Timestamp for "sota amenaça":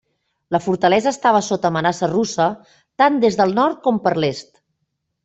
1.47-2.09